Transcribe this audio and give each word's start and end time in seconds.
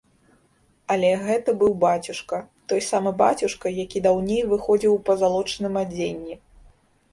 Але, 0.93 1.09
гэта 1.27 1.53
быў 1.61 1.75
бацюшка, 1.83 2.39
той 2.73 2.81
самы 2.89 3.13
бацюшка, 3.21 3.75
які 3.83 4.03
даўней 4.09 4.41
выходзіў 4.55 4.91
у 4.97 4.99
пазалочаным 5.13 5.81
адзенні. 5.87 6.43